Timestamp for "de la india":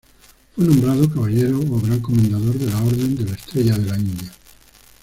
3.77-4.31